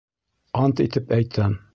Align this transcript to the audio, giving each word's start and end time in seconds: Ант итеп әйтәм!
Ант 0.61 0.81
итеп 0.85 1.13
әйтәм! 1.19 1.59